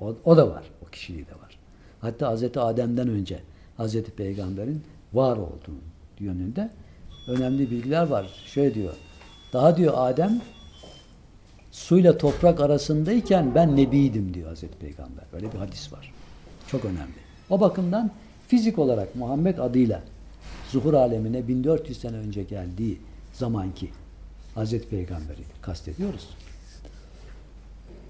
[0.00, 1.58] O, o da var, o kişiliği de var.
[2.00, 3.40] Hatta Hazreti Adem'den önce
[3.76, 5.80] Hazreti Peygamber'in var olduğu
[6.20, 6.70] yönünde
[7.28, 8.30] önemli bilgiler var.
[8.46, 8.94] Şöyle diyor,
[9.52, 10.40] daha diyor Adem
[11.70, 15.24] suyla toprak arasındayken ben nebiydim diyor Hazreti Peygamber.
[15.32, 16.12] Öyle bir hadis var.
[16.66, 17.22] Çok önemli.
[17.50, 18.10] O bakımdan
[18.48, 20.02] fizik olarak Muhammed adıyla
[20.70, 22.98] zuhur alemine 1400 sene önce geldiği
[23.32, 23.90] zamanki
[24.54, 26.28] Hazreti Peygamber'i kastediyoruz.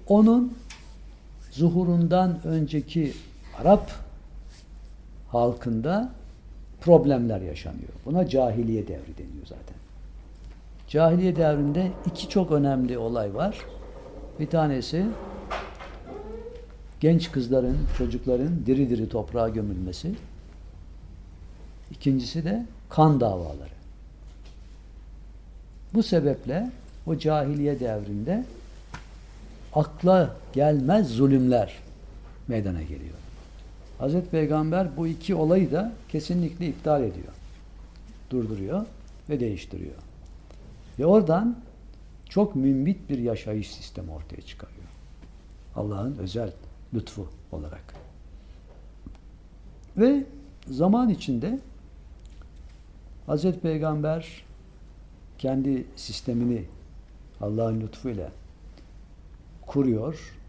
[0.07, 0.53] Onun
[1.51, 3.13] zuhurundan önceki
[3.61, 3.91] Arap
[5.27, 6.11] halkında
[6.81, 7.89] problemler yaşanıyor.
[8.05, 9.75] Buna cahiliye devri deniyor zaten.
[10.93, 13.57] Cahiliye devrinde iki çok önemli olay var.
[14.39, 15.05] Bir tanesi
[16.99, 20.15] genç kızların, çocukların diri diri toprağa gömülmesi.
[21.91, 23.73] İkincisi de kan davaları.
[25.93, 26.71] Bu sebeple
[27.07, 28.45] o cahiliye devrinde
[29.73, 31.73] akla gelmez zulümler
[32.47, 33.17] meydana geliyor.
[33.97, 37.33] Hazreti Peygamber bu iki olayı da kesinlikle iptal ediyor.
[38.29, 38.85] Durduruyor
[39.29, 40.12] ve değiştiriyor.
[40.99, 41.57] Ve oradan
[42.29, 44.83] çok mümbit bir yaşayış sistemi ortaya çıkarıyor.
[45.75, 46.51] Allah'ın özel
[46.93, 47.93] lütfu olarak.
[49.97, 50.23] Ve
[50.67, 51.59] zaman içinde
[53.25, 54.43] Hazreti Peygamber
[55.37, 56.65] kendi sistemini
[57.41, 58.31] Allah'ın lütfuyla
[59.65, 60.39] kuruyor.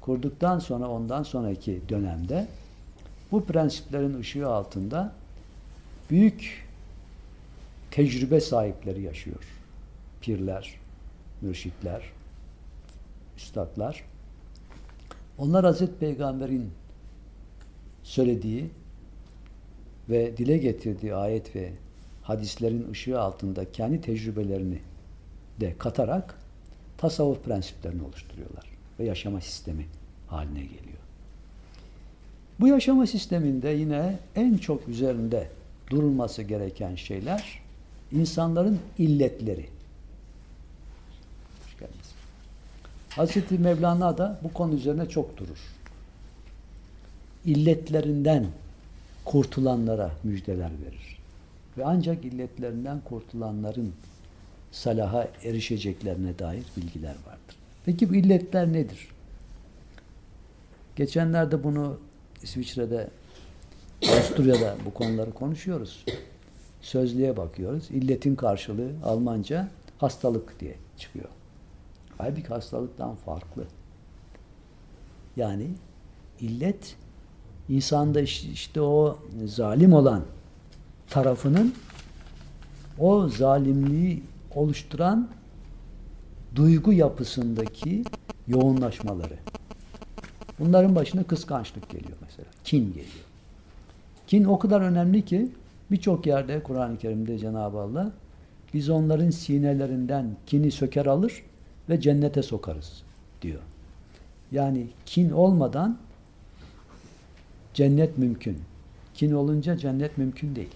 [0.00, 2.48] Kurduktan sonra ondan sonraki dönemde
[3.32, 5.12] bu prensiplerin ışığı altında
[6.10, 6.66] büyük
[7.90, 9.55] tecrübe sahipleri yaşıyor.
[10.26, 10.74] Pirler,
[11.40, 12.02] mürşitler,
[13.36, 14.04] üstadlar.
[15.38, 16.70] Onlar Hazreti Peygamber'in
[18.02, 18.70] söylediği
[20.08, 21.72] ve dile getirdiği ayet ve
[22.22, 24.78] hadislerin ışığı altında kendi tecrübelerini
[25.60, 26.34] de katarak
[26.98, 28.64] tasavvuf prensiplerini oluşturuyorlar
[28.98, 29.86] ve yaşama sistemi
[30.26, 30.98] haline geliyor.
[32.60, 35.50] Bu yaşama sisteminde yine en çok üzerinde
[35.90, 37.62] durulması gereken şeyler
[38.12, 39.76] insanların illetleri.
[41.64, 42.14] Hoş geldiniz.
[43.16, 45.58] Hazreti Mevlana da bu konu üzerine çok durur.
[47.44, 48.46] İlletlerinden
[49.24, 51.18] kurtulanlara müjdeler verir.
[51.78, 53.92] Ve ancak illetlerinden kurtulanların
[54.72, 57.56] salaha erişeceklerine dair bilgiler vardır.
[57.84, 59.08] Peki bu illetler nedir?
[60.96, 61.98] Geçenlerde bunu
[62.42, 63.08] İsviçre'de,
[64.12, 66.04] Avusturya'da bu konuları konuşuyoruz.
[66.82, 67.90] sözlüğe bakıyoruz.
[67.90, 71.28] İlletin karşılığı Almanca hastalık diye çıkıyor.
[72.18, 73.64] Halbuki hastalıktan farklı.
[75.36, 75.66] Yani
[76.40, 76.96] illet
[77.68, 80.22] insanda işte, o zalim olan
[81.10, 81.74] tarafının
[82.98, 84.22] o zalimliği
[84.54, 85.28] oluşturan
[86.54, 88.04] duygu yapısındaki
[88.48, 89.36] yoğunlaşmaları.
[90.58, 92.48] Bunların başına kıskançlık geliyor mesela.
[92.64, 93.26] Kin geliyor.
[94.26, 95.48] Kin o kadar önemli ki
[95.90, 98.12] birçok yerde Kur'an-ı Kerim'de Cenab-ı Allah
[98.74, 101.42] biz onların sinelerinden kini söker alır
[101.88, 103.02] ve cennete sokarız
[103.42, 103.60] diyor.
[104.52, 105.98] Yani kin olmadan
[107.74, 108.58] cennet mümkün.
[109.14, 110.74] Kin olunca cennet mümkün değil.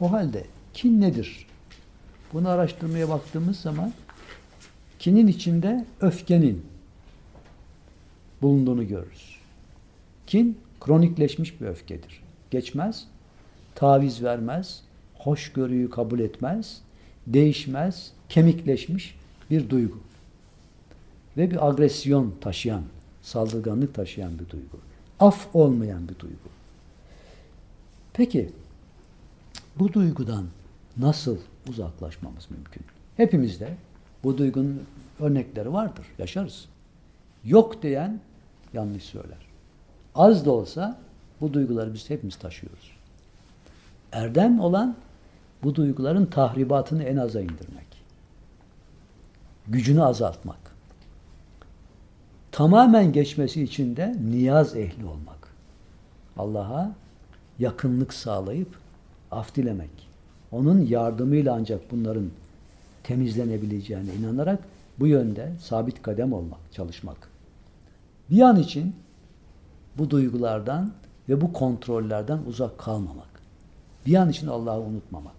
[0.00, 1.46] O halde kin nedir?
[2.32, 3.92] Bunu araştırmaya baktığımız zaman
[4.98, 6.66] kinin içinde öfkenin
[8.42, 9.36] bulunduğunu görürüz.
[10.26, 12.22] Kin kronikleşmiş bir öfkedir.
[12.50, 13.04] Geçmez,
[13.74, 14.82] taviz vermez,
[15.14, 16.80] hoşgörüyü kabul etmez,
[17.26, 19.14] değişmez, kemikleşmiş
[19.50, 19.98] bir duygu.
[21.36, 22.82] Ve bir agresyon taşıyan,
[23.22, 24.78] saldırganlık taşıyan bir duygu.
[25.20, 26.48] Af olmayan bir duygu.
[28.12, 28.50] Peki,
[29.78, 30.44] bu duygudan
[30.96, 32.82] nasıl uzaklaşmamız mümkün?
[33.16, 33.76] Hepimizde
[34.24, 34.82] bu duygunun
[35.20, 36.64] örnekleri vardır, yaşarız.
[37.44, 38.20] Yok diyen
[38.72, 39.38] yanlış söyler.
[40.14, 40.98] Az da olsa
[41.40, 42.90] bu duyguları biz hepimiz taşıyoruz.
[44.12, 44.96] Erdem olan
[45.62, 47.86] bu duyguların tahribatını en aza indirmek.
[49.68, 50.58] Gücünü azaltmak.
[52.52, 55.48] Tamamen geçmesi için de niyaz ehli olmak.
[56.38, 56.94] Allah'a
[57.58, 58.78] yakınlık sağlayıp
[59.30, 60.08] af dilemek.
[60.52, 62.30] Onun yardımıyla ancak bunların
[63.02, 64.58] temizlenebileceğine inanarak
[64.98, 67.28] bu yönde sabit kadem olmak, çalışmak.
[68.30, 68.96] Bir an için
[69.98, 70.92] bu duygulardan
[71.28, 73.28] ve bu kontrollerden uzak kalmamak.
[74.06, 75.36] Bir an için Allah'ı unutmamak.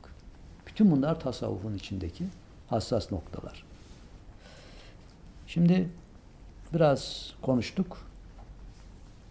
[0.68, 2.26] Bütün bunlar tasavvufun içindeki
[2.70, 3.63] hassas noktalar.
[5.48, 5.90] Şimdi
[6.74, 7.98] biraz konuştuk.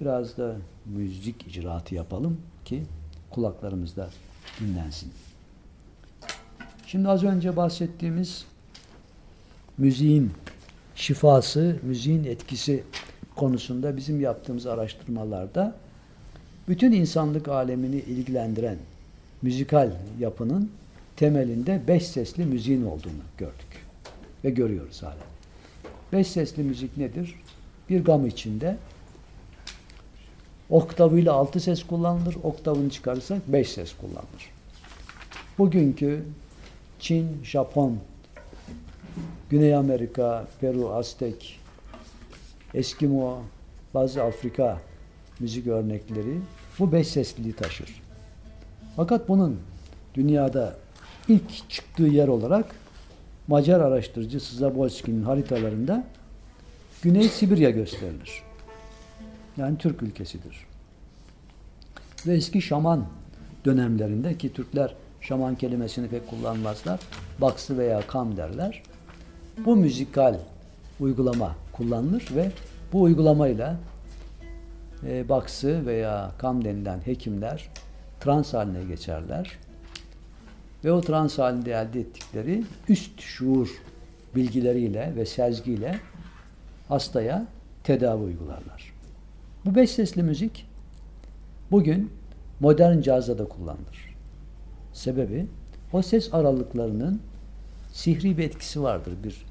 [0.00, 2.82] Biraz da müzik icraatı yapalım ki
[3.30, 4.10] kulaklarımızda
[4.60, 5.12] dinlensin.
[6.86, 8.44] Şimdi az önce bahsettiğimiz
[9.78, 10.32] müziğin
[10.94, 12.84] şifası, müziğin etkisi
[13.36, 15.76] konusunda bizim yaptığımız araştırmalarda
[16.68, 18.78] bütün insanlık alemini ilgilendiren
[19.42, 20.70] müzikal yapının
[21.16, 23.86] temelinde beş sesli müziğin olduğunu gördük
[24.44, 25.35] ve görüyoruz hala.
[26.12, 27.34] Beş sesli müzik nedir?
[27.90, 28.76] Bir gam içinde
[30.70, 34.50] oktavıyla altı ses kullanılır, oktavını çıkarırsak beş ses kullanılır.
[35.58, 36.24] Bugünkü
[37.00, 37.98] Çin, Japon,
[39.50, 41.60] Güney Amerika, Peru, Aztek,
[42.74, 43.42] Eskimo,
[43.94, 44.80] bazı Afrika
[45.40, 46.38] müzik örnekleri
[46.78, 48.02] bu beş sesliliği taşır.
[48.96, 49.60] Fakat bunun
[50.14, 50.76] dünyada
[51.28, 52.74] ilk çıktığı yer olarak
[53.48, 56.04] Macar araştırıcı Zabolski'nin haritalarında
[57.02, 58.42] Güney Sibirya gösterilir.
[59.56, 60.66] Yani Türk ülkesidir.
[62.26, 63.06] Ve eski şaman
[63.64, 67.00] dönemlerinde ki Türkler şaman kelimesini pek kullanmazlar.
[67.40, 68.82] Baksı veya kam derler.
[69.64, 70.38] Bu müzikal
[71.00, 72.50] uygulama kullanılır ve
[72.92, 73.76] bu uygulamayla
[75.06, 77.68] e, baksı veya kam denilen hekimler
[78.20, 79.58] trans haline geçerler.
[80.84, 83.68] Ve o trans halinde elde ettikleri üst şuur
[84.34, 86.00] bilgileriyle ve sezgiyle
[86.88, 87.46] hastaya
[87.84, 88.92] tedavi uygularlar.
[89.64, 90.66] Bu beş sesli müzik
[91.70, 92.12] bugün
[92.60, 94.16] modern cazda da kullanılır.
[94.92, 95.46] Sebebi
[95.92, 97.20] o ses aralıklarının
[97.92, 99.12] sihri bir etkisi vardır.
[99.24, 99.46] Bir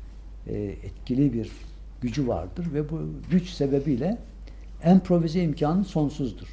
[0.47, 1.51] e, etkili bir
[2.01, 2.99] gücü vardır ve bu
[3.31, 4.17] güç sebebiyle
[4.85, 6.47] improvize imkanı sonsuzdur.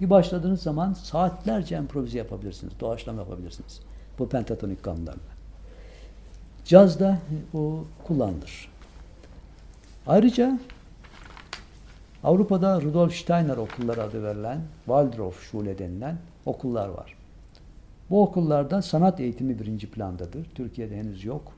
[0.00, 3.80] Bir başladığınız zaman saatlerce improvize yapabilirsiniz, doğaçlama yapabilirsiniz.
[4.22, 5.20] Bu pentatonik kanunlarla.
[6.64, 7.18] Cazda
[7.52, 8.70] bu kullanılır.
[10.06, 10.58] Ayrıca
[12.24, 17.14] Avrupa'da Rudolf Steiner okulları adı verilen Waldorf Schule denilen okullar var.
[18.10, 20.46] Bu okullarda sanat eğitimi birinci plandadır.
[20.54, 21.52] Türkiye'de henüz yok.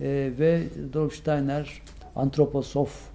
[0.00, 1.82] Ee, ve Rudolf Steiner
[2.16, 3.08] antroposof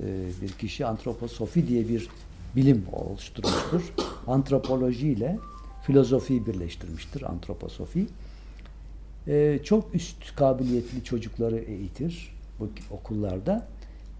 [0.00, 0.06] e,
[0.42, 2.08] bir kişi antroposofi diye bir
[2.56, 3.94] bilim oluşturmuştur.
[4.26, 5.38] Antropoloji ile
[5.90, 8.06] filozofiyi birleştirmiştir antroposofi.
[9.28, 13.66] E, çok üst kabiliyetli çocukları eğitir bu okullarda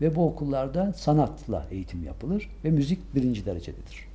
[0.01, 4.07] ve bu okullarda sanatla eğitim yapılır ve müzik birinci derecededir.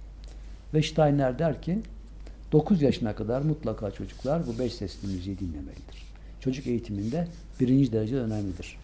[0.74, 1.80] Ve Steiner der ki
[2.52, 6.06] 9 yaşına kadar mutlaka çocuklar bu beş sesli müziği dinlemelidir.
[6.40, 7.28] Çocuk eğitiminde
[7.60, 8.78] birinci derece önemlidir.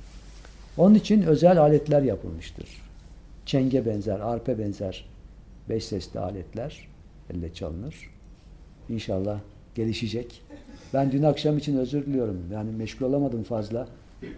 [0.78, 2.68] Onun için özel aletler yapılmıştır.
[3.46, 5.06] Çenge benzer, arpe benzer
[5.70, 6.88] beş sesli aletler
[7.34, 8.12] elle çalınır.
[8.92, 9.40] İnşallah
[9.76, 10.42] gelişecek.
[10.94, 12.38] Ben dün akşam için özür diliyorum.
[12.54, 13.88] Yani meşgul olamadım fazla.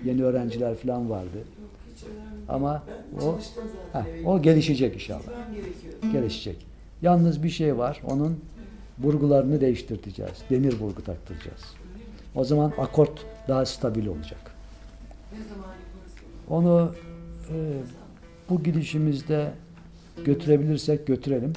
[0.06, 1.38] Yeni öğrenciler falan vardı.
[2.50, 2.84] Ama
[3.22, 3.38] o
[3.94, 5.22] heh, o gelişecek inşallah.
[6.12, 6.66] Gelişecek.
[7.02, 8.02] Yalnız bir şey var.
[8.08, 8.40] Onun
[8.98, 10.44] burgularını değiştirteceğiz.
[10.50, 11.62] Demir burgu taktıracağız.
[12.36, 14.56] O zaman akort daha stabil olacak.
[16.50, 16.96] Onu
[17.50, 17.56] e,
[18.50, 19.52] bu gidişimizde
[20.26, 21.54] götürebilirsek götürelim.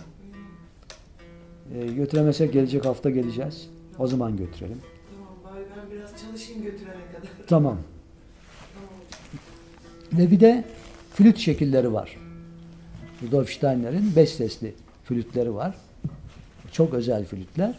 [1.75, 3.69] E, götüremezsek gelecek hafta geleceğiz.
[3.99, 4.79] O zaman götürelim.
[5.11, 7.31] Tamam bari ben biraz çalışayım götürene kadar.
[7.47, 7.79] Tamam.
[10.13, 10.65] Ve bir de
[11.15, 12.17] flüt şekilleri var.
[13.23, 15.75] Rudolf Steiner'in beş sesli flütleri var.
[16.73, 17.75] Çok özel flütler.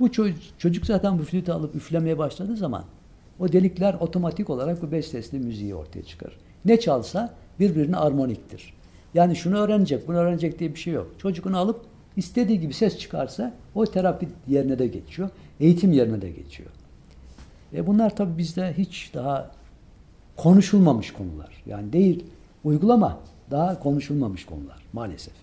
[0.00, 2.84] Bu çocuk, çocuk zaten bu flütü alıp üflemeye başladığı zaman
[3.40, 6.36] o delikler otomatik olarak bu beş sesli müziği ortaya çıkarır.
[6.64, 8.74] Ne çalsa birbirine armoniktir.
[9.14, 11.10] Yani şunu öğrenecek, bunu öğrenecek diye bir şey yok.
[11.18, 11.80] Çocuk onu alıp
[12.16, 15.30] istediği gibi ses çıkarsa o terapi yerine de geçiyor.
[15.60, 16.70] Eğitim yerine de geçiyor.
[17.74, 19.50] E bunlar tabii bizde hiç daha
[20.36, 21.62] konuşulmamış konular.
[21.66, 22.24] Yani değil
[22.64, 23.18] uygulama
[23.50, 25.34] daha konuşulmamış konular maalesef.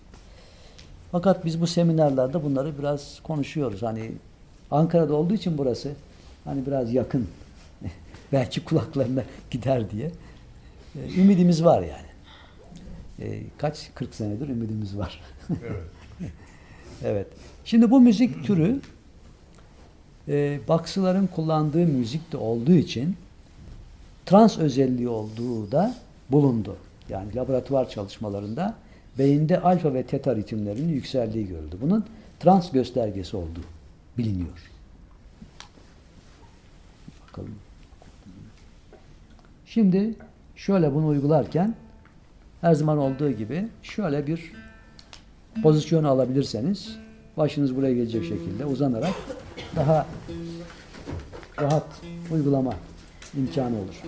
[1.12, 3.82] Fakat biz bu seminerlerde bunları biraz konuşuyoruz.
[3.82, 4.12] Hani
[4.70, 5.92] Ankara'da olduğu için burası
[6.44, 7.28] hani biraz yakın.
[8.32, 10.10] Belki kulaklarına gider diye.
[10.94, 12.12] E, ümidimiz var yani.
[13.18, 13.90] E, kaç?
[13.94, 15.20] 40 senedir ümidimiz var.
[15.50, 15.60] Evet.
[17.04, 17.26] Evet.
[17.64, 18.80] Şimdi bu müzik türü
[20.28, 23.16] e, Baksıların kullandığı müzik de olduğu için
[24.26, 25.94] trans özelliği olduğu da
[26.30, 26.76] bulundu.
[27.08, 28.74] Yani laboratuvar çalışmalarında
[29.18, 31.76] beyinde alfa ve teta ritimlerinin yükseldiği görüldü.
[31.80, 32.04] Bunun
[32.40, 33.64] trans göstergesi olduğu
[34.18, 34.70] biliniyor.
[37.28, 37.54] Bakalım.
[39.66, 40.14] Şimdi
[40.56, 41.74] şöyle bunu uygularken
[42.60, 44.52] her zaman olduğu gibi şöyle bir
[45.62, 46.96] pozisyon alabilirseniz
[47.36, 49.14] başınız buraya gelecek şekilde uzanarak
[49.76, 50.06] daha
[51.60, 51.86] rahat
[52.32, 52.74] uygulama
[53.36, 54.02] imkanı olur.